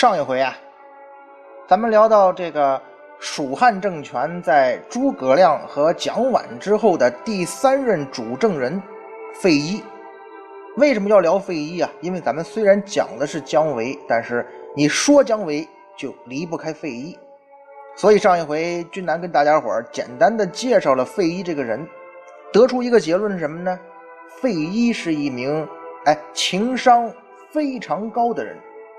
[0.00, 0.56] 上一回啊，
[1.66, 2.80] 咱们聊到这个
[3.18, 8.80] 蜀汉政权在诸葛亮和蒋琬之后的第三任主政人
[9.42, 9.82] 费祎。
[10.76, 11.90] 为什么要聊费祎啊？
[12.00, 17.18] 因为咱们虽然讲的是姜维，但是你说姜维就离不开费祎。
[17.96, 21.84] 所以上一回君南跟大家伙简单的介绍了费祎这个人，
[22.52, 23.76] 得出一个结论是什么呢？
[24.40, 25.68] 费祎是一名
[26.04, 27.12] 哎情商
[27.50, 28.56] 非常高的人。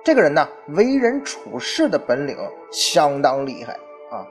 [0.09, 2.35] 这个人呢，为人处事的本领
[2.71, 3.73] 相当厉害
[4.09, 4.25] 啊。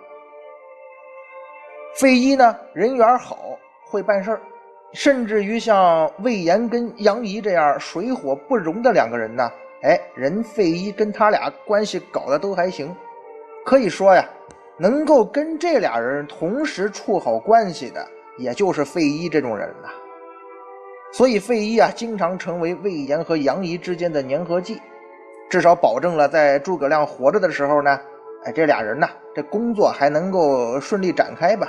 [1.94, 4.40] 费祎呢，人缘好，会办事儿，
[4.92, 9.48] 甚至于像魏延跟杨仪这样水火不容的两个人呢，
[9.82, 12.92] 哎，人费祎跟他俩关系搞得都还行。
[13.64, 14.28] 可以说呀，
[14.78, 18.04] 能够跟这俩人同时处好关系的，
[18.36, 19.88] 也就是费祎这种人了。
[21.12, 24.82] 所以费祎啊，经常成为魏延和杨仪之间的粘合剂。
[25.48, 27.98] 至少保证了在诸葛亮活着的时候呢，
[28.44, 31.66] 哎，这俩人呢，这工作还能够顺利展开吧。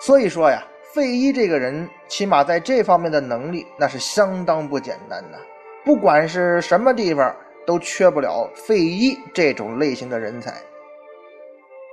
[0.00, 0.62] 所以说呀，
[0.94, 5.38] 费祎这个人起码在这方面的能力那是相当不简单的，
[5.84, 7.34] 不管是什么地方
[7.66, 10.54] 都缺不了费祎这种类型的人才。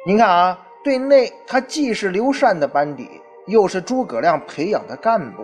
[0.05, 3.09] 您看啊，对内他既是刘禅的班底，
[3.47, 5.43] 又是诸葛亮培养的干部；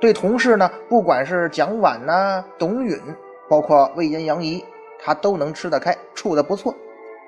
[0.00, 2.98] 对同事呢，不管是蒋琬呐、董允。
[3.52, 4.64] 包括魏延、杨仪，
[4.98, 6.74] 他都能吃得开，处得不错。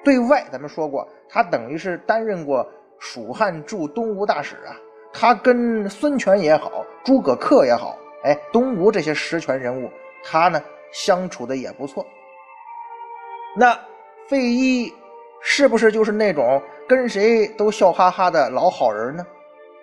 [0.03, 2.67] 对外，咱们说过，他等于是担任过
[2.99, 4.73] 蜀汉驻东吴大使啊。
[5.13, 9.91] 他跟孙权也好，诸葛恪也好，哎，东吴这些实权人物，
[10.25, 10.59] 他呢
[10.95, 12.07] 相处的也不错。
[13.55, 13.79] 那
[14.27, 14.95] 费祎
[15.43, 19.27] 是不是就是那种跟谁都笑哈哈的老好人呢？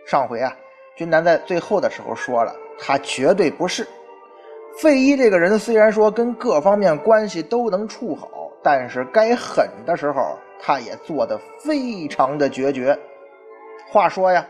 [0.07, 0.51] 上回啊，
[0.95, 3.87] 君南在最后的时候说了，他绝对不是。
[4.77, 8.27] 费祎这个人虽然说跟各方面关系都能处好，
[8.63, 12.97] 但是该狠的时候，他也做得非常的决绝。
[13.89, 14.47] 话说呀，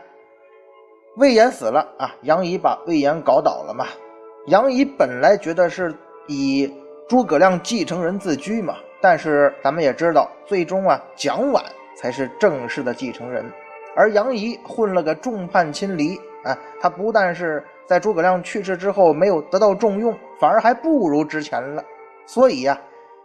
[1.18, 3.88] 魏延死了啊，杨仪把魏延搞倒了嘛。
[4.46, 5.94] 杨仪本来觉得是
[6.28, 6.72] 以
[7.10, 11.62] 诸葛亮继承人自居嘛，但是咱们也知道，最终啊，蒋琬
[11.98, 13.44] 才是正式的继承人，
[13.96, 17.62] 而杨仪混了个众叛亲离啊，他不但是。
[17.86, 21.84] 在诸葛亮去世之后，没有得到重用，反而还不如之前了。
[22.26, 22.80] 所以呀，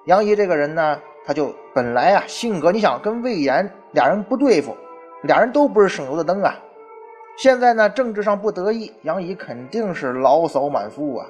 [0.06, 4.76] 杨仪这个人呢，他就本来啊性格，你想跟魏延俩人不对付，
[5.22, 6.54] 俩人都不是省油的灯啊。
[7.36, 11.26] 现在呢，政治上不得意，杨仪肯定是牢骚满腹啊。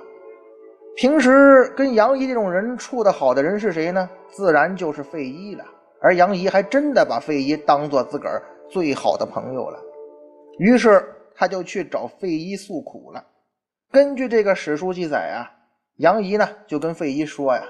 [0.97, 4.09] 平时跟杨仪这种人处得好的人是谁呢？
[4.29, 5.65] 自然就是费祎了。
[6.01, 9.79] 而杨仪还真的把费祎当做自个儿最好的朋友了。
[10.59, 11.05] 于是。
[11.37, 13.23] 他就去找费祎诉苦了。
[13.93, 15.47] 根据这个史书记载啊，
[15.99, 17.63] 杨仪呢就跟费祎说呀：“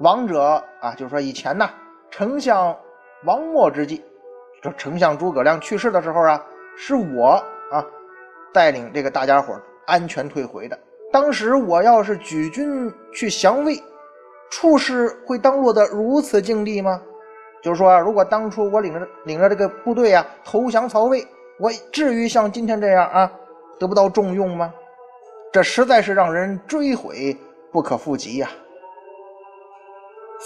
[0.00, 1.68] 王者啊，就是说以前呢，
[2.10, 2.76] 丞相
[3.24, 4.04] 王默之际，
[4.62, 6.44] 这丞相诸葛亮去世的时候啊，
[6.76, 7.84] 是我啊
[8.52, 10.78] 带领这个大家伙安全退回的。
[11.10, 13.82] 当时我要是举军去降魏，
[14.50, 17.00] 处事会当落得如此境地吗？
[17.62, 21.26] 就是说，如果当初我领着领着这个部队啊投降曹魏。”
[21.60, 23.32] 我至于像今天这样啊，
[23.78, 24.72] 得不到重用吗？
[25.52, 27.36] 这实在是让人追悔
[27.72, 28.48] 不可复及呀！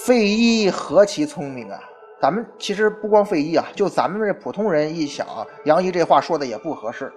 [0.05, 1.79] 费祎何其聪明啊！
[2.20, 5.26] 咱们其实不光费祎啊，就咱们这普通人一想，
[5.64, 7.12] 杨仪这话说的也不合适，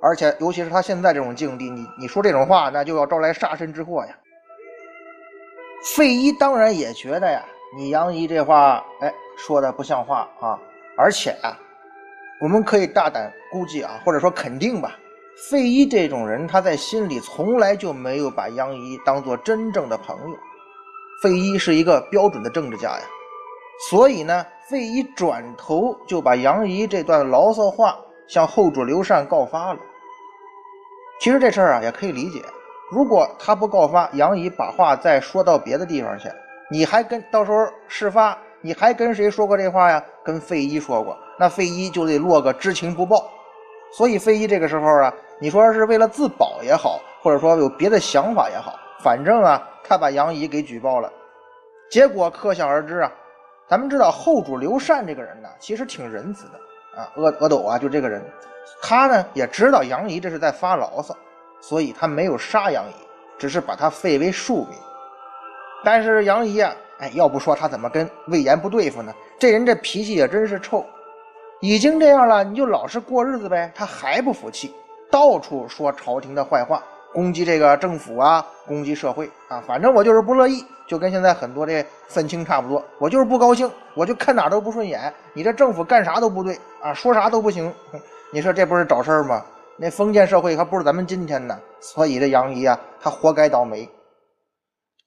[0.00, 4.16] 而且尤其是他现在这种境地，你你说这种话，那就要招来杀身之祸呀！
[5.96, 7.44] 费祎当然也觉得呀，
[7.76, 10.58] 你杨仪这话，哎，说的不像话啊，
[10.96, 11.58] 而且啊。
[12.40, 14.98] 我们可以大胆估计啊，或者说肯定吧，
[15.50, 20.36] 费祎这种人，他在心里从来就没有把杨仪当做真正的朋友。
[21.22, 23.02] 费祎是一个标准的政治家呀，
[23.88, 27.96] 所以呢，费祎转头就把杨仪这段牢骚话
[28.28, 29.78] 向后主刘禅告发了。
[31.20, 32.42] 其实这事儿啊也可以理解，
[32.90, 36.28] 如果他不告发，杨仪把话再说到别的地方去，
[36.70, 40.04] 你还跟到时候事发，你还跟谁说过这话呀？
[40.24, 43.30] 跟费祎说过，那费祎就得落个知情不报。
[43.92, 51.12] 所以费祎这个时候啊，你说是为了自保也好，或者说有别的想法也好，反正啊，他把杨仪给举报了。
[51.90, 53.12] 结果可想而知啊，
[53.68, 57.08] 咱们知道后主刘禅这个人呢，其实挺仁慈的啊。
[57.16, 58.20] 阿阿斗啊，就这个人，
[58.82, 61.14] 他呢也知道杨仪这是在发牢骚，
[61.60, 62.94] 所以他没有杀杨仪，
[63.38, 64.70] 只是把他废为庶民。
[65.84, 69.14] 但是杨仪啊，哎，要不说他怎么跟魏延不对付呢？
[69.38, 70.84] 这人这脾气也真是臭，
[71.60, 73.72] 已经这样了，你就老实过日子呗。
[73.74, 74.74] 他还不服气，
[75.10, 76.82] 到处说朝廷的坏话。
[77.12, 82.84] 攻击这个政府啊，攻击社会啊，反正我就是不乐意，就跟现在很多这愤青差不多。
[82.98, 85.14] 我就是不高兴，我就看哪都不顺眼。
[85.32, 87.72] 你这政府干啥都不对啊，说啥都不行。
[88.32, 89.46] 你说这不是找事儿吗？
[89.76, 91.56] 那封建社会还不是咱们今天呢。
[91.78, 93.88] 所以这杨仪啊，他活该倒霉。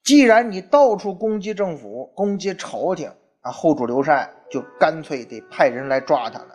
[0.02, 3.12] 既然你到处攻击政府、攻击朝廷
[3.50, 6.48] 后主刘禅就干脆得派人来抓他了。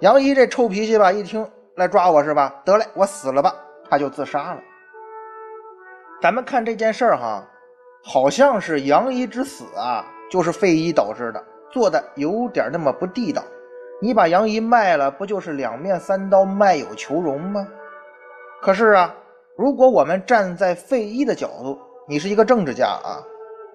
[0.00, 2.54] 杨仪这臭脾气吧，一听来抓我是吧？
[2.64, 3.54] 得嘞，我死了吧。
[3.88, 4.60] 他就自杀了。
[6.20, 7.44] 咱们看这件事儿哈，
[8.02, 13.42] 好像是杨仪之死啊，就是费祎导致的，做的有点那么不地道。
[14.02, 17.66] 你把杨仪卖了，不就是两面三刀，卖友求荣吗？
[18.60, 19.14] 可是啊，
[19.56, 21.78] 如果我们站在费祎的角度，
[22.08, 23.22] 你是一个政治家啊，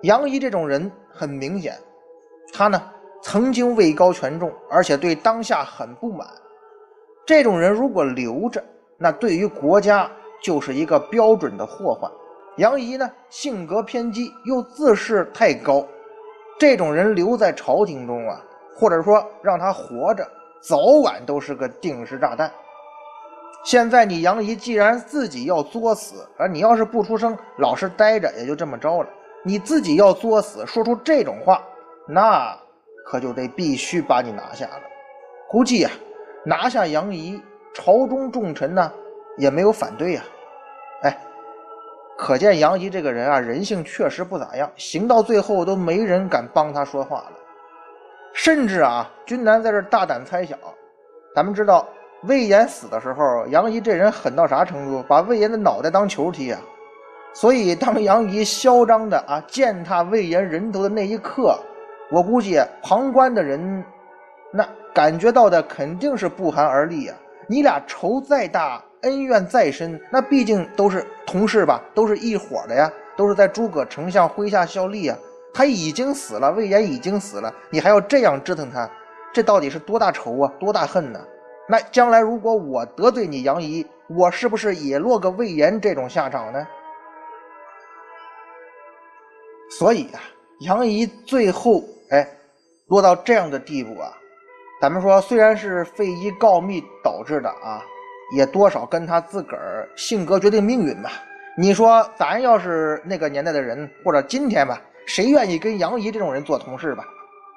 [0.01, 1.75] 杨仪这种人很明显，
[2.53, 2.81] 他呢
[3.21, 6.27] 曾经位高权重，而且对当下很不满。
[7.25, 8.63] 这种人如果留着，
[8.97, 10.09] 那对于国家
[10.41, 12.11] 就是一个标准的祸患。
[12.57, 15.85] 杨仪呢，性格偏激，又自视太高，
[16.59, 18.41] 这种人留在朝廷中啊，
[18.75, 20.27] 或者说让他活着，
[20.59, 22.51] 早晚都是个定时炸弹。
[23.63, 29.09] 现在你杨仪既然自己要作死，而你要是不出声，老实待着，也就这么着了。
[29.43, 31.63] 你自己要作死，说出这种话，
[32.13, 32.57] 那
[33.05, 34.81] 可就得必须把你拿下了。
[35.49, 35.91] 估计啊，
[36.45, 37.41] 拿下杨仪。
[37.73, 38.91] 朝中重臣呢
[39.37, 40.21] 也没有反对呀，
[41.03, 41.17] 哎，
[42.17, 47.31] 可见杨仪这个人啊，人性确实不咋样，行到最后都没人敢帮他说话了。
[48.33, 50.59] 甚至啊，君南在这大胆猜想，
[51.33, 51.87] 咱们知道
[52.23, 56.59] 魏延死的时候，杨仪这人狠到啥程度，把魏延的脑袋当球踢啊。
[57.33, 61.57] 所以当杨仪嚣张的啊践踏魏延人头的那一刻，
[62.11, 63.83] 我估计旁观的人
[64.51, 67.13] 那感觉到的肯定是不寒而栗呀。
[67.47, 75.17] 你俩仇再大，恩怨再深，那毕竟都是同事吧，都是一伙的呀，都是在诸葛丞相麾下效力啊。
[75.53, 78.89] 他已经死了，魏延已经死了，你还要这样折腾他，
[79.33, 81.19] 这到底是多大仇啊，多大恨呢？
[81.67, 86.67] 那将来如果我得罪你杨仪，我是不是也落个魏延这种下场呢？
[89.69, 90.19] 所以啊，
[90.61, 92.27] 杨仪最后哎，
[92.87, 94.13] 落到这样的地步啊。
[94.79, 97.81] 咱们说，虽然是费祎告密导致的啊，
[98.35, 101.11] 也多少跟他自个儿性格决定命运吧。
[101.57, 107.03] 你说，咱要是那个年代的人，或者今天吧，谁愿意跟杨仪这种人做同事吧？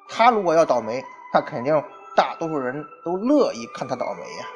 [0.08, 1.82] 他如果要倒霉，那肯定
[2.16, 4.46] 大多数人都乐意看他倒霉呀。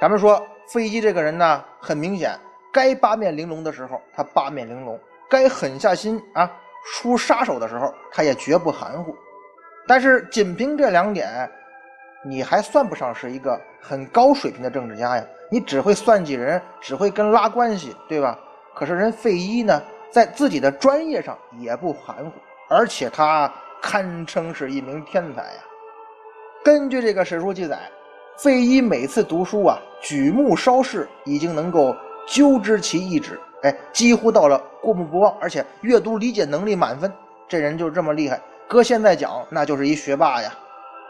[0.00, 2.36] 咱们说，费祎这个人呢，很明显，
[2.72, 4.98] 该八面玲珑的时候他八面玲珑，
[5.30, 6.50] 该狠下心啊
[6.84, 9.14] 出杀手的时候，他也绝不含糊。
[9.86, 11.50] 但是仅凭这两点，
[12.24, 15.24] 你还算不上是一个很高水平的政治家呀！
[15.50, 18.38] 你只会算计人，只会跟拉关系，对吧？
[18.74, 22.32] 可是人费祎呢，在自己的专业上也不含糊，
[22.70, 25.60] 而且他堪称是一名天才呀。
[26.64, 27.78] 根据这个史书记载，
[28.38, 31.94] 费祎每次读书啊，举目稍视，已经能够
[32.26, 37.12] 究知其意旨，哎，几乎到了过目不忘，而且阅读理解能力满分。
[37.48, 38.40] 这人就这么厉害。
[38.68, 40.52] 搁现在讲，那就是一学霸呀，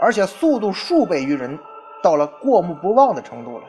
[0.00, 1.58] 而且速度数倍于人，
[2.02, 3.64] 到了过目不忘的程度了。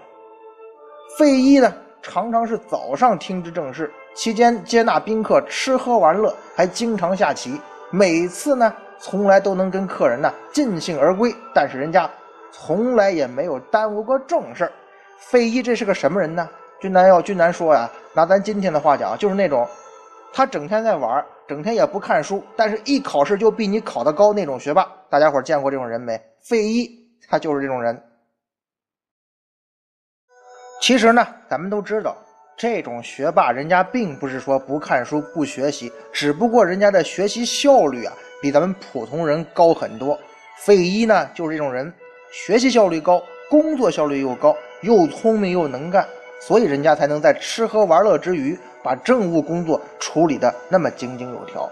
[1.18, 1.72] 费祎呢，
[2.02, 7.62] 常常是早上听之政事，期间接纳宾客，吃喝玩乐，还经常下棋。
[7.92, 12.10] 每次呢，从来都能跟客人呢尽兴而归，但是人家
[12.52, 14.72] 从来也没有耽误过正事儿。
[15.20, 16.50] 费祎这是个什么人呢？
[16.80, 19.68] 君南要君南说呀，拿咱今天的话讲，就是那种
[20.32, 21.24] 他整天在玩。
[21.46, 26.20] 整天也不看书，但是一考试就比你考得高那种学霸，大家伙见过这种人没？
[26.42, 26.90] 费祎
[27.28, 28.02] 他就是这种人。
[30.82, 32.16] 其实呢，咱们都知道，
[32.56, 40.18] 这种学霸，人家并不是说不看书不学习，只不过人家的学习效率啊，比咱们普通人高很多。
[40.60, 41.94] 费祎呢，就是这种人，
[42.32, 46.08] 学习效率高，工作效率又高，又聪明又能干，
[46.46, 51.70] 所以人家才能在吃喝玩乐之余，把政务工作处理的那么井井有条。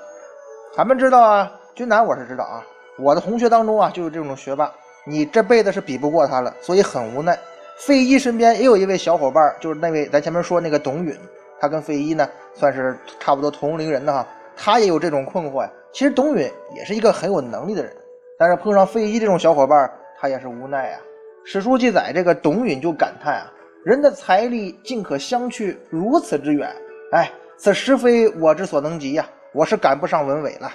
[0.78, 2.64] 咱们知道啊，君南我是知道啊，
[2.98, 4.72] 我的同学当中啊，就有这种学霸，
[5.06, 7.38] 你这辈子是比不过他了，所以很无奈。
[7.80, 11.14] 费祎身边也有一位小伙伴，就是那位咱前面说那个董允，
[11.60, 14.26] 他跟费祎呢算是差不多同龄人的哈，
[14.56, 15.70] 他也有这种困惑呀。
[15.92, 17.94] 其实董允也是一个很有能力的人，
[18.40, 21.02] 但是碰上费祎这种小伙伴，他也是无奈啊。
[21.44, 23.52] 史书记载，这个董允就感叹啊
[23.84, 26.70] ：“人的财力竟可相去如此之远，
[27.14, 29.28] 哎，此实非我之所能及呀！
[29.54, 30.72] 我是赶不上文伟了，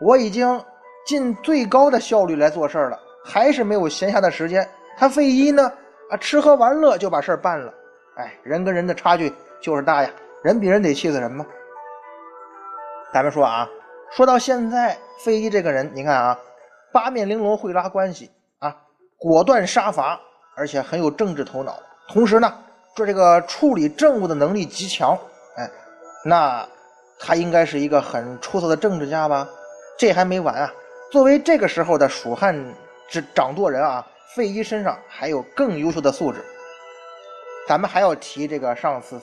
[0.00, 0.60] 我已经
[1.06, 4.68] 尽最高的效率来做事了，还是没有闲暇的时间。
[4.98, 5.72] 他费祎呢？”
[6.10, 7.72] 啊，吃喝玩乐就把事儿办了，
[8.16, 10.10] 哎，人跟人的差距就是大呀，
[10.42, 11.46] 人比人得气死人嘛。
[13.14, 13.68] 咱们说啊，
[14.10, 16.38] 说到现在，费祎这个人，你看啊，
[16.92, 18.76] 八面玲珑，会拉关系啊，
[19.16, 20.20] 果断杀伐，
[20.56, 21.78] 而且很有政治头脑，
[22.12, 22.52] 同时呢，
[22.94, 25.18] 做这个处理政务的能力极强，
[25.56, 25.70] 哎，
[26.24, 26.68] 那
[27.18, 29.48] 他应该是一个很出色的政治家吧？
[29.98, 30.72] 这还没完啊，
[31.10, 32.54] 作为这个时候的蜀汉
[33.08, 34.06] 之掌舵人啊。
[34.34, 36.42] 费祎身上还有更优秀的素质，
[37.68, 39.20] 咱们还要提这个上次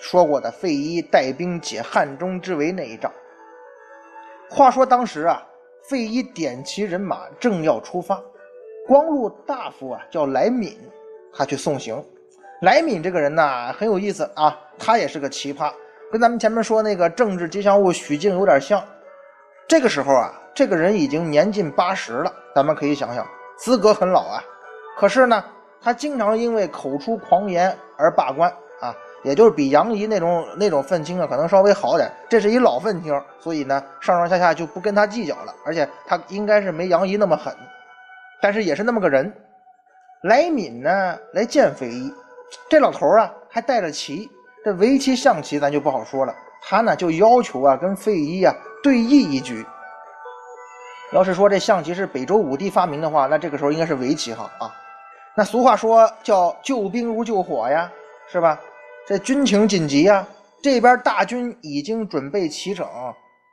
[0.00, 3.12] 说过的费祎带兵解汉中之围那一仗。
[4.48, 5.46] 话说当时啊，
[5.90, 8.18] 费祎点齐人马，正要出发，
[8.86, 10.74] 光禄大夫啊叫来敏，
[11.34, 12.02] 他去送行。
[12.62, 15.70] 莱敏这个人呢很有意思啊，他也是个奇葩，
[16.10, 18.82] 跟咱们前面说那个政治吉祥物许靖有点像。
[19.68, 23.26] 这个时候啊，这个人已经年近八十了，咱们可以想想。
[23.58, 24.42] 资格很老啊，
[24.96, 25.44] 可是呢，
[25.82, 32.10] 他经常因为口出狂言而罢官啊，也就是比杨仪那种那种愤青啊，可能稍微好点。
[32.28, 35.54] 这是一老愤青，所以呢，上上下下就不跟他计较了。
[35.64, 37.54] 而且他应该是没杨仪那么狠，
[38.40, 39.30] 但是也是那么个人。
[40.22, 42.14] 来敏呢来见费祎，
[42.68, 44.30] 这老头啊还带着棋，
[44.64, 46.34] 这围棋象棋咱就不好说了。
[46.62, 49.64] 他呢就要求啊跟费祎啊对弈一局。
[51.12, 54.74] 要是说这象棋是北周武帝发明的话，那这个时候应该是围棋好啊。
[55.36, 57.90] 那俗话说叫救兵如救火呀，
[58.30, 58.58] 是吧？
[59.06, 60.26] 这军情紧急呀，
[60.60, 62.84] 这边大军已经准备齐整，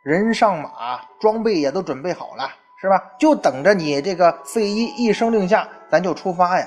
[0.04, 2.50] 人上马，装备也都准备好了，
[2.82, 3.04] 是吧？
[3.20, 6.66] 就等着你这个费祎一声令下，咱就出发呀。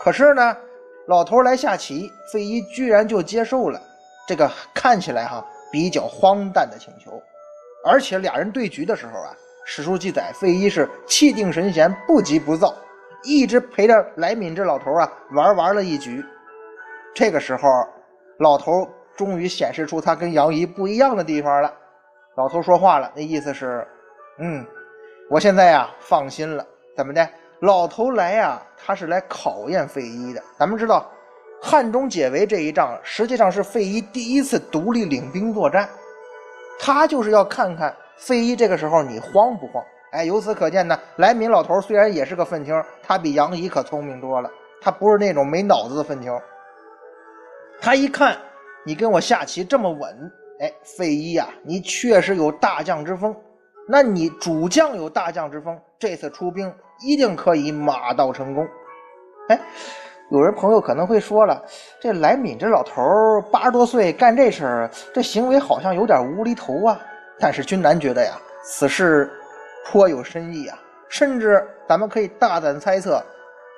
[0.00, 0.56] 可是呢，
[1.06, 3.80] 老头来下棋，费祎居然就接受了
[4.26, 7.22] 这个看起来哈比较荒诞的请求，
[7.84, 9.34] 而且俩人对局的时候啊。
[9.66, 12.74] 史书记载，费祎是气定神闲，不急不躁，
[13.22, 16.22] 一直陪着来敏这老头啊玩玩了一局。
[17.14, 17.66] 这个时候，
[18.40, 21.72] 老头终于显示出他跟杨仪不一样的地方了。
[22.36, 23.88] 老头说话了，那意思是：
[24.38, 24.62] 嗯，
[25.30, 26.66] 我现在呀放心了。
[26.94, 27.26] 怎么的？
[27.64, 30.42] 老头来呀，他是来考验费祎的。
[30.58, 31.10] 咱们知道，
[31.62, 35.88] 汉中解围这一仗，实际上是费祎第一次独立领兵作战，
[36.78, 37.94] 他就是要看看。
[38.18, 39.82] 费祎这个时候你慌不慌？
[40.12, 44.50] 哎，由此可见呢，来敏老头虽然也是个愤青，他比杨仪可聪明多了。
[44.82, 46.30] 他不是那种没脑子的愤青。
[47.80, 48.36] 他一看
[48.84, 53.34] 你跟我下棋这么稳，哎，费祎呀，你确实有大将之风。
[53.86, 58.66] 那你主将有大将之风，这次出兵一定可以马到成功。
[59.48, 59.60] 哎，
[60.30, 61.62] 有人朋友可能会说了，
[62.00, 63.02] 这来敏这老头
[63.52, 66.98] 八十多岁干这事儿，这行为好像有点无厘头啊。
[67.38, 69.30] 但是君南觉得呀，此事
[69.86, 70.78] 颇有深意啊，
[71.10, 73.22] 甚至咱们可以大胆猜测，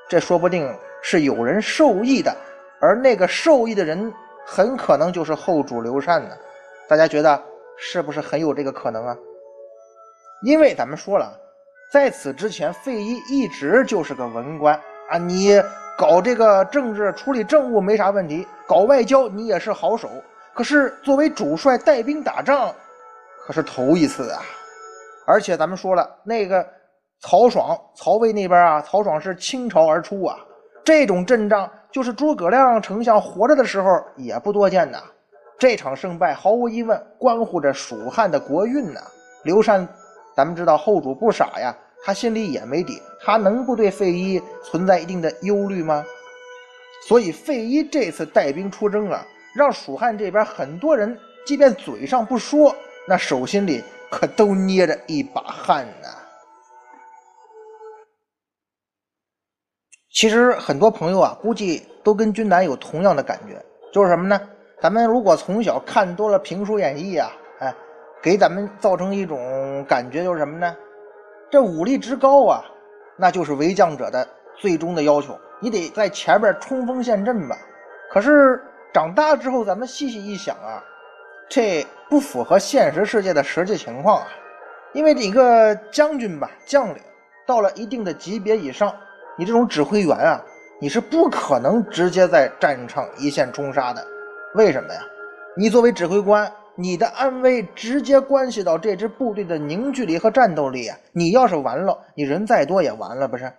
[0.09, 0.73] 这说不定
[1.03, 2.33] 是有人受益的，
[2.81, 4.13] 而那个受益的人
[4.45, 6.37] 很可能就是后主刘禅呢。
[6.87, 7.43] 大家觉得
[7.77, 9.17] 是不是很有这个可能啊？
[10.43, 11.33] 因为咱们说了，
[11.93, 14.78] 在此之前，费祎一直就是个文官
[15.11, 15.61] 啊，你
[15.97, 20.09] 搞这个政治处理政务没啥问题，搞外交你也是好手。
[20.52, 22.73] 可是作为主帅带兵打仗，
[23.47, 24.43] 可是头一次啊，
[25.26, 26.66] 而且咱们说了，那个
[27.21, 30.37] 曹爽、曹魏那边啊，曹爽是倾巢而出啊，
[30.85, 35.02] 这种阵仗就是诸葛亮丞相活着的时候也不多见呐。
[35.59, 39.00] 这场胜败毫无疑问关乎着蜀汉的国运呐。
[39.45, 39.87] 刘禅，
[40.37, 41.75] 咱们知道后主不傻呀，
[42.05, 46.05] 他心里也没底，他能不对费祎存在一定的忧虑吗？
[47.09, 49.25] 所以费祎这次带兵出征啊，
[49.55, 52.75] 让蜀汉这边很多人，即便嘴上不说。
[53.09, 56.09] 那手心里可都捏着一把汗呢。
[60.12, 64.40] 其实很多朋友啊，估计都跟君南有同样的感觉，就是什么呢？
[64.83, 67.75] 咱们如果从小看多了评书演义啊，哎，
[68.21, 69.38] 给咱们造成一种
[69.87, 70.76] 感觉就是什么呢？
[71.50, 72.64] 这武力值高啊，
[73.16, 74.26] 那就是为将者的
[74.57, 77.57] 最终的要求，你得在前边冲锋陷阵吧。
[78.11, 78.61] 可是
[78.93, 80.83] 长大之后，咱们细细一想啊，
[81.49, 84.26] 这不符合现实世界的实际情况啊。
[84.93, 86.97] 因为一个将军吧，将领
[87.47, 88.95] 到了一定的级别以上，
[89.37, 90.43] 你这种指挥员啊，
[90.81, 94.05] 你是不可能直接在战场一线冲杀的。
[94.55, 95.00] 为什么呀？
[95.57, 100.99] 你作为指挥官，你的安危直接关系到这支部队的凝聚力和战斗力啊！
[101.12, 103.50] 你要是完了，你人再多也完了，不是？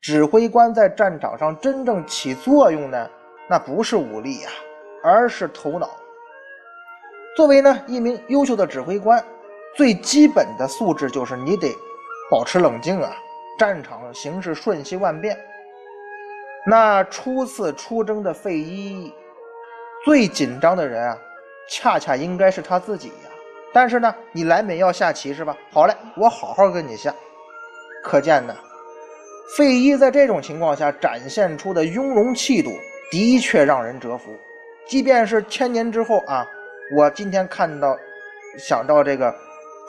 [0.00, 3.10] 指挥官在战场上真正起作用的，
[3.48, 4.50] 那不是武力呀，
[5.02, 5.88] 而是头脑。
[7.36, 9.24] 作为呢一名优秀的指挥官。
[9.76, 11.68] 最基本的素质就是你得
[12.30, 13.14] 保持冷静啊！
[13.58, 15.38] 战场形势瞬息万变。
[16.66, 19.12] 那初次出征的费祎，
[20.02, 21.18] 最紧张的人啊，
[21.68, 23.30] 恰恰应该是他自己呀。
[23.72, 25.56] 但是呢，你来美要下棋是吧？
[25.70, 27.14] 好嘞，我好好跟你下。
[28.02, 28.54] 可见呢，
[29.56, 32.70] 费祎在这种情况下展现出的雍容气度，
[33.10, 34.30] 的确让人折服。
[34.86, 36.46] 即便是千年之后啊，
[36.96, 37.96] 我今天看到，
[38.58, 39.34] 想到这个。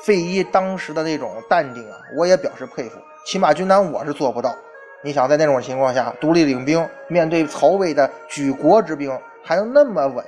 [0.04, 3.00] 费祎当时的那种淡定啊，我也表示佩服。
[3.26, 4.56] 起码军南我是做不到。
[5.02, 10.24] 你想在那种情况下独立领兵，面对曹魏的举国之兵，还能那么稳，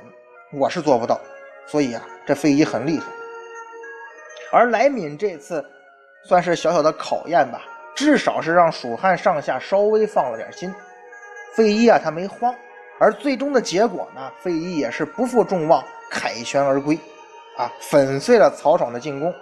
[0.54, 1.22] 我是做不到。
[1.70, 3.06] 所以啊，这费祎很厉害。
[4.52, 5.64] 而来敏这次
[6.24, 7.62] 算是小小的考验吧，
[7.96, 10.74] 至少是让蜀汉上下稍微放了点心。
[11.56, 12.54] 费祎啊，他没慌。
[13.00, 17.00] 而最终的结果呢，费祎也是不负众望，凯旋而归，
[17.56, 19.34] 啊，粉碎了曹爽的进攻。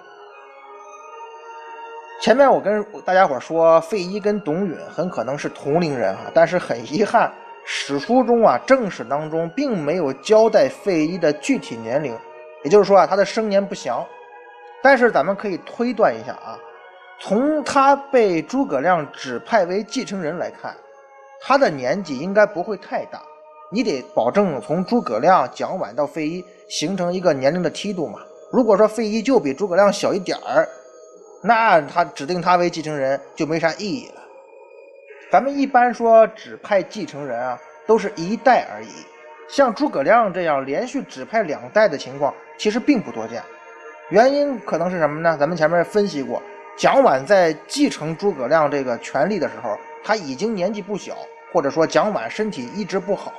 [2.21, 7.33] 前面我跟大家伙说，费祎跟董允很可能是同龄人啊，但是很遗憾，
[7.69, 12.17] 史书中啊正史当中并没有交代费祎的具体年龄，
[12.63, 14.05] 也就是说啊他的生年不详。
[14.81, 16.57] 但是咱们可以推断一下啊，
[17.19, 20.73] 从他被诸葛亮指派为继承人来看，
[21.41, 23.21] 他的年纪应该不会太大。
[23.69, 28.19] 你得保证从诸葛亮、蒋琬到费祎形成一个年龄的梯度嘛。
[28.49, 30.65] 如果说费祎就比诸葛亮小一点儿。
[31.43, 34.21] 那他指定他为继承人就没啥意义了。
[35.29, 38.89] 咱们一般说指派继承人啊，都是一代而已。
[39.49, 43.41] 像诸葛亮这样连续指派两代的情况，其实并不多见。
[44.09, 45.35] 原因可能是什么呢？
[45.37, 46.41] 咱们前面分析过，
[46.77, 51.17] 蒋琬在继承诸葛亮这个权力的时候，他已经年纪不小，
[51.51, 53.33] 或者说蒋琬身体一直不好。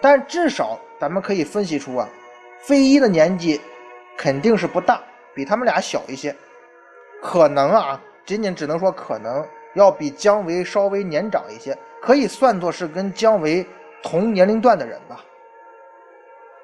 [0.00, 2.08] 但至少咱们可以分析出啊，
[2.60, 3.60] 费祎的年纪
[4.16, 5.02] 肯定是不大，
[5.34, 6.34] 比他们俩小一些。
[7.22, 13.66] 可能啊，仅仅只能说可能要比姜维稍微年长一些，可以算作是跟姜维
[14.02, 15.24] 同年龄段的人吧。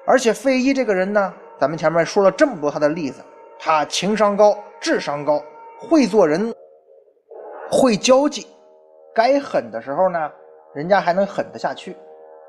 [0.05, 3.23] 而且费祎这个人呢，咱们前面说了这么多他的例子，
[3.59, 5.43] 他情商高、智商高，
[5.79, 6.53] 会做人，
[7.69, 8.47] 会交际，
[9.13, 10.31] 该狠的时候呢，
[10.73, 11.95] 人家还能狠得下去。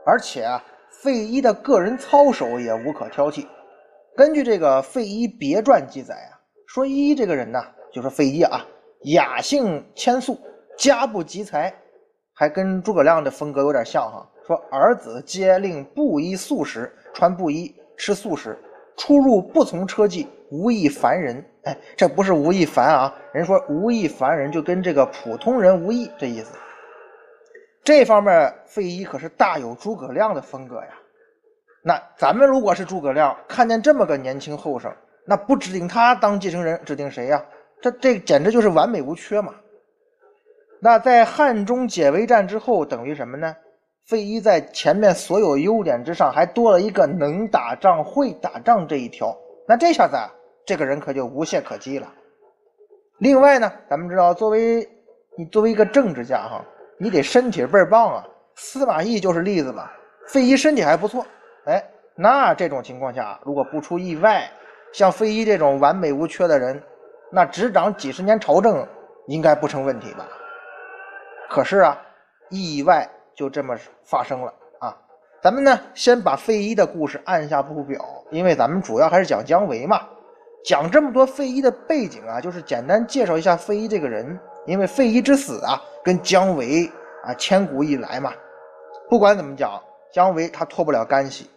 [0.07, 0.64] 而且啊，
[1.03, 3.46] 费祎的个人操守也无可挑剔。
[4.16, 7.61] 根据这个《费祎别传》记载啊，说祎这个人呢。
[7.94, 8.64] 就是费祎啊，
[9.03, 10.40] 雅性谦素，
[10.83, 11.73] 家不及财，
[12.35, 14.29] 还跟诸葛亮的风格有点像哈。
[14.45, 18.59] 说儿子皆令布衣素食，穿布衣，吃素食，
[18.97, 21.37] 出入不从车骑，无异凡人。
[21.62, 26.53] 哎，这不是无亦凡啊，人说无异凡人就跟这个普通人无异这意思。
[27.85, 30.88] 这方面费祎可是大有诸葛亮的风格呀。
[31.85, 34.92] 那咱们如果是诸葛亮，看见这么个年轻后生，
[35.29, 37.40] 那不指定他当继承人，指定谁呀？
[37.81, 39.55] 这这简直就是完美无缺嘛！
[40.85, 43.55] 那在汉中解围战之后，等于什么呢？
[44.05, 49.33] 费祎在前面所有优点之上，还多了一个能打仗、会打仗这一条。
[49.68, 50.16] 那这下子，
[50.66, 52.12] 这个人可就无懈可击了。
[53.18, 54.85] 另外呢，咱们知道，作为
[55.38, 56.64] 你作为一个政治家哈，
[56.99, 58.27] 你得身体倍儿棒啊。
[58.57, 59.88] 司马懿就是例子嘛。
[60.27, 61.25] 费祎身体还不错，
[61.66, 61.81] 哎，
[62.16, 64.51] 那这种情况下，如果不出意外，
[64.92, 66.83] 像费祎这种完美无缺的人。
[67.31, 68.85] 那执掌几十年朝政，
[69.29, 70.27] 应该不成问题吧？
[71.52, 72.00] 可是啊，
[72.48, 74.96] 意外就这么发生了啊！
[75.42, 80.00] 咱们呢，先把费祎的故事按下不表，因为咱们主要还是讲姜维嘛。
[80.64, 84.40] 讲这么多费祎的背景啊，就是简单介绍一下费祎这个人。
[84.64, 86.90] 因为费祎之死啊，跟姜维
[87.22, 88.32] 啊千古以来嘛，
[89.10, 89.78] 不管怎么讲，
[90.10, 91.50] 姜维他脱不了干系。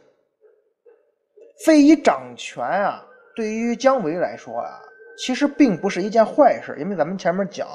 [1.64, 3.02] 费祎掌权啊，
[3.34, 4.82] 对于姜维来说啊。
[5.18, 7.66] 其实并不是一件坏事，因为咱们前面讲，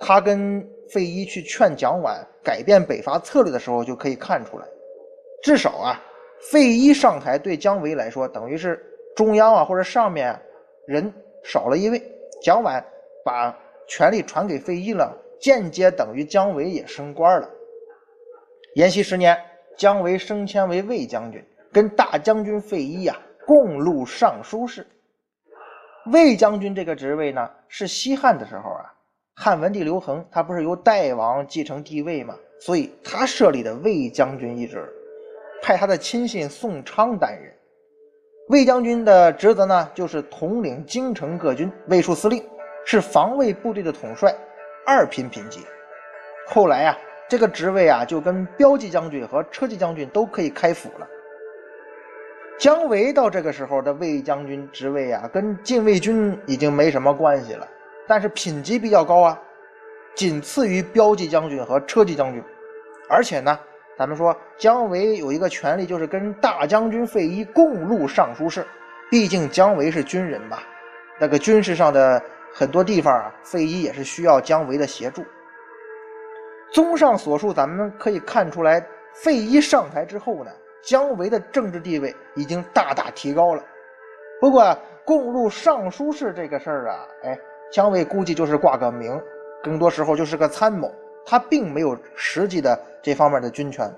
[0.00, 4.66] 他跟费祎去劝蒋琬改变北伐策略的时候，就可以看出来，
[5.42, 6.02] 至少啊，
[6.50, 8.84] 费祎上台对姜维来说，等于是
[9.16, 10.38] 中央啊或者上面
[10.86, 12.02] 人少了一位。
[12.42, 12.84] 蒋琬
[13.24, 13.56] 把
[13.88, 17.48] 权力传给费祎了，间接等于姜维也升官了。
[18.74, 19.34] 延熙十年，
[19.78, 24.86] 姜维升迁为卫将军，跟大将军费祎啊共录尚书事。
[26.12, 28.92] 卫将军这个职位呢，是西汉的时候啊，
[29.36, 34.88] 汉文帝刘恒他不是由代王继承帝位嘛，所以他设立的卫将军一职。
[35.60, 37.52] 派他的亲信宋昌担任
[38.48, 42.44] 卫将军的职责呢，就是统领京城各军，卫戍司令，
[42.84, 44.32] 是防卫部队的统帅，
[44.86, 45.60] 二品品级。
[46.46, 51.08] 后来啊，这个职位啊，就跟骠骑将军和车骑将军都可以开府了。
[52.58, 57.66] 姜维到这个时候的卫将军职位啊，跟禁卫军已经没什么关系了，
[58.06, 59.40] 但是品级比较高啊，
[60.14, 62.42] 仅次于骠骑将军和车骑将军，
[63.08, 63.58] 而且呢。
[63.96, 68.66] 咱们说姜维有一个权利，就是跟大将军费祎共录尚书事。
[69.08, 70.58] 毕竟姜维是军人嘛，
[71.20, 72.20] 那个军事上的
[72.52, 75.24] 很多地方啊，费祎也是需要姜维的协助。
[76.72, 80.50] 综上所述，咱们可以看出来，费祎上台之后呢，
[80.82, 83.62] 姜维的政治地位已经大大提高了。
[84.40, 87.38] 不过啊共录尚书事这个事儿啊，哎，
[87.72, 89.20] 姜维估计就是挂个名，
[89.62, 90.90] 更多时候就是个参谋。
[91.26, 93.90] 他并没有实际的这方面的军权。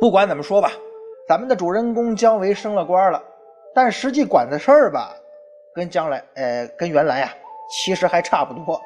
[0.00, 0.70] 不管怎么说吧，
[1.28, 3.20] 咱们的主人公姜维升了官了，
[3.74, 5.12] 但实际管的事儿吧，
[5.74, 7.34] 跟将来，呃，跟原来啊，
[7.68, 8.80] 其实还差不多，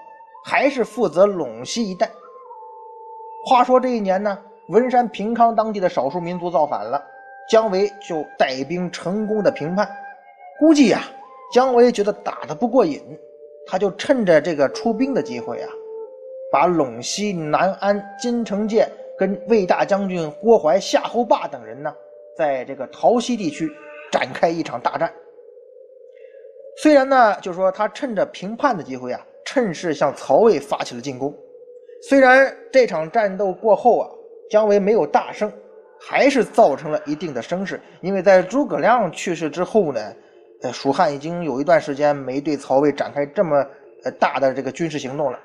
[0.44, 2.08] 还是负责陇西一带。
[3.46, 7.04] 话说这一年呢，文山平康当地的少数民族造反了，
[7.50, 9.86] 姜维就带兵成功的平叛。
[10.58, 11.02] 估计呀，
[11.52, 13.00] 姜维觉得打得不过瘾，
[13.66, 15.68] 他就趁着这个出兵的机会啊。
[16.52, 21.94] 把陇西、南安、金城界跟魏大将军郭淮、夏侯霸等人呢，
[22.36, 23.70] 在这个洮西地区
[24.10, 25.12] 展开一场大战。
[26.82, 31.32] 虽然呢，就说他趁着平叛的机会啊，趁势向曹魏发起了进攻。
[32.08, 34.10] 虽然这场战斗过后啊，
[34.50, 35.52] 姜维没有大胜，
[36.00, 37.80] 还是造成了一定的声势。
[38.00, 40.00] 因为在诸葛亮去世之后呢，
[40.62, 43.56] 呃，蜀汉已经有一段时间没对曹魏展开这么
[44.04, 45.38] 呃大的这个军事行动了。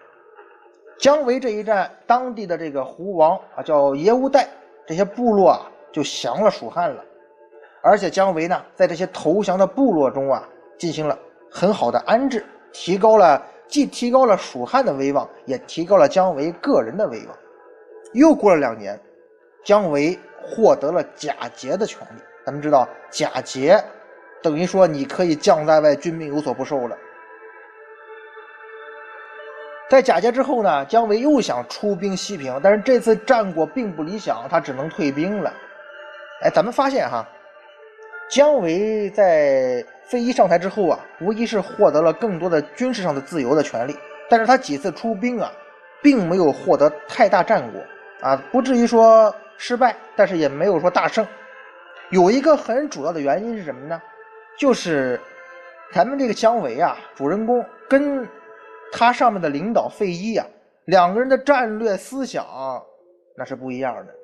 [0.98, 4.48] 姜维这一战，当地的这个胡王啊，叫耶乌代，
[4.86, 7.04] 这些部落啊就降了蜀汉了。
[7.82, 10.48] 而且姜维呢，在这些投降的部落中啊，
[10.78, 11.18] 进行了
[11.52, 17.38] 很好的安置，提高了既提高了蜀汉的威望，也提高了姜维个人的威望。
[18.14, 19.00] 又过了两年，
[19.64, 22.22] 姜维获得了假节的权利。
[22.46, 23.84] 咱们知道，假节
[24.46, 26.96] 等于说你可以将在外，军命有所不受了。
[29.90, 35.52] 在假节之后呢，姜维又想出兵西平，但是这次战果并不理想，他只能退兵了。
[36.44, 37.28] 哎，咱们发现哈，
[38.30, 43.98] 姜维在飞一上台之后啊，无疑是获得了更多的军事上的自由的权利，
[44.30, 45.52] 但是他几次出兵啊，
[46.04, 47.82] 并没有获得太大战果
[48.22, 51.26] 啊，不至于说失败，但是也没有说大胜。
[52.12, 54.00] 有一个很主要的原因是什么呢？
[54.58, 55.20] 就是
[55.94, 58.28] 咱们这个姜维啊，主人公跟。
[58.98, 60.48] 他上面的领导费祎啊，
[60.86, 62.46] 两个人的战略思想
[63.36, 64.16] 那是不一样的。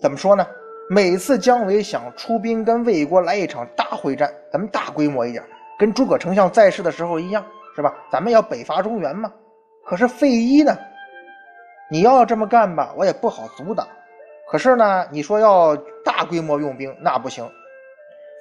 [0.00, 0.46] 怎么说呢？
[0.88, 5.44] 每次姜维想出兵跟魏国来一场大会战，咱们大规模一点，
[5.78, 7.44] 跟诸葛丞相在世的时候一样，
[7.76, 7.94] 是吧？
[8.10, 9.30] 咱们要北伐中原嘛。
[9.84, 10.74] 可是费祎呢，
[11.90, 13.86] 你要这么干吧，我也不好阻挡。
[14.48, 17.46] 可是呢，你说要大规模用兵，那不行。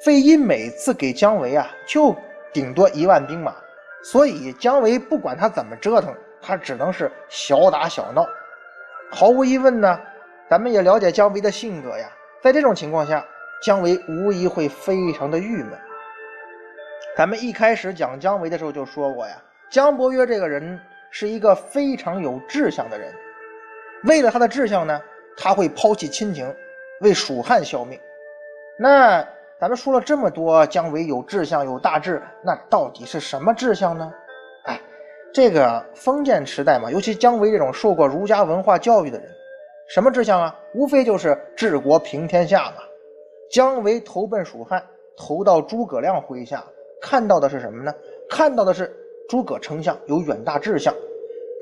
[0.03, 2.15] 费祎每次给姜维啊，就
[2.53, 3.55] 顶多一万兵马。
[4.03, 8.25] 所以姜维不管他怎么折腾，他只能是小打小闹。
[9.11, 9.99] 毫无疑问呢，
[10.49, 12.09] 咱们也了解姜维的性格呀。
[12.41, 13.25] 在这种情况下，
[13.61, 15.71] 姜维无疑会非常的郁闷。
[17.17, 20.79] 咱们一开始讲姜维的时候就说过呀，姜伯约这个人
[21.09, 23.11] 是一个非常有志向的人。
[24.03, 25.01] 为了他的志向呢，
[25.35, 26.55] 他会抛弃亲情，
[27.01, 27.99] 为蜀汉效命。
[28.77, 29.27] 那。
[29.59, 34.13] 咱们说了这么多，姜维有志向，有大志，那到底是什么志向呢？
[34.65, 34.79] 哎，
[35.33, 39.27] 这个封建时代嘛，尤其姜维这种受过儒家文化教育的人，
[39.89, 40.55] 什么志向啊？
[40.75, 42.83] 无非就是治国平天下嘛。
[43.49, 44.83] 姜维投奔蜀汉，
[45.17, 46.63] 投到诸葛亮麾下，
[47.01, 47.91] 看到的是什么呢？
[48.29, 48.95] 看到的是
[49.27, 50.93] 诸葛丞相有远大志向，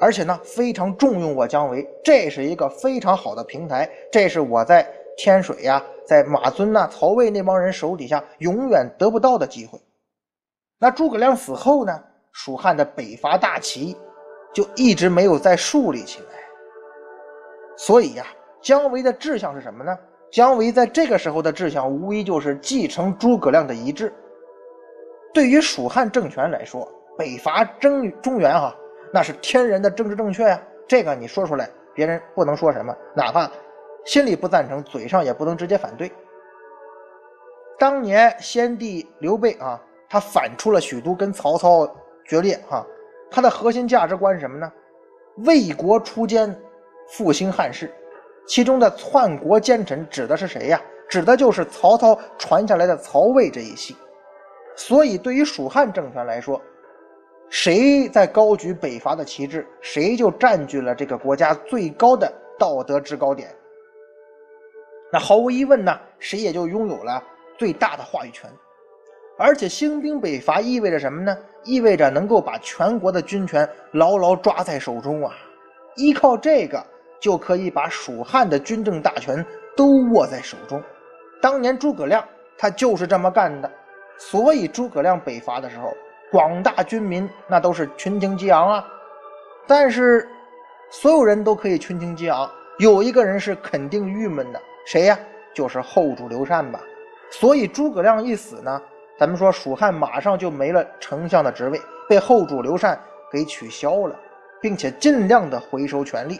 [0.01, 4.85] 而且呢非常重用我姜维，这是一个非常好的平台，这是我在
[5.17, 5.83] 天水呀。
[6.07, 9.79] 在马尊呐、曹魏那帮人手底下，永远得不到的机会。
[10.77, 11.99] 那诸葛亮死后呢？
[12.31, 13.97] 蜀汉的北伐大旗
[14.53, 16.27] 就一直没有再树立起来。
[17.75, 18.25] 所以呀，
[18.61, 19.97] 姜维的志向是什么呢？
[20.31, 24.13] 姜维在这个时候的志向，无疑就是继承诸葛亮的遗志。
[25.33, 28.75] 对于蜀汉政权来说，北伐征中原，哈，
[29.11, 30.61] 那是天然的政治正确呀。
[30.87, 33.49] 这个你说出来，别人不能说什么，哪怕
[34.05, 36.11] 心里不赞成，嘴上也不能直接反对。
[37.77, 41.85] 当年先帝刘备啊，他反出了许都，跟曹操
[42.23, 42.85] 决裂，哈，
[43.29, 44.71] 他的核心价值观是什么呢？
[45.39, 46.55] 为国出奸，
[47.09, 47.93] 复兴汉室。
[48.47, 50.79] 其中的篡国奸臣指的是谁呀？
[51.09, 53.95] 指的就是曹操传下来的曹魏这一系。
[54.75, 56.61] 所以，对于蜀汉政权来说，
[57.49, 63.53] 谁在高举北伐的旗帜，谁就占据了这个国家最高的道德制高点。
[65.15, 67.23] 那毫无疑问呢，谁也就拥有了
[67.57, 68.51] 最大的话语权。
[69.37, 71.37] 而且，兴兵北伐意味着什么呢？
[71.63, 75.33] 意味着能够把全国的军权牢牢抓在手中啊！
[75.95, 76.85] 依靠这个。
[77.17, 79.43] 就可以把蜀汉的军政大权
[79.75, 80.83] 都握在手中。
[81.41, 82.23] 当年诸葛亮
[82.57, 83.71] 他就是这么干的，
[84.17, 85.91] 所以诸葛亮北伐的时候，
[86.29, 88.85] 广大军民那都是群情激昂啊。
[89.65, 90.27] 但是，
[90.91, 95.17] 所有人都可以群情激昂，有一个人是肯定郁闷的，谁呀？
[95.53, 96.79] 就是后主刘禅吧。
[97.31, 98.81] 所以诸葛亮一死呢，
[99.17, 102.99] 咱们说蜀汉马上就没了丞相的职位，被后主刘禅
[103.31, 104.15] 给取消了，
[104.61, 106.39] 并且尽量的回收权力。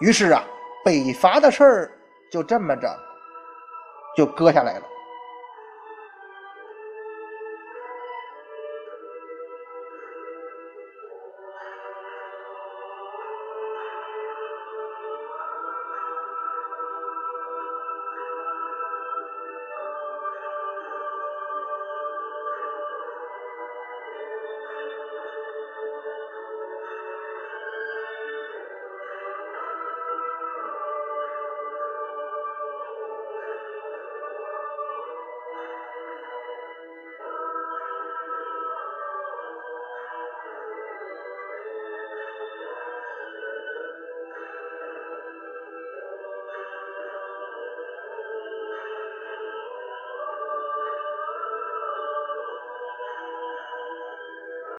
[0.00, 0.44] 于是啊，
[0.84, 1.92] 北伐的事儿
[2.30, 2.94] 就这么着
[4.16, 4.84] 就搁下来了。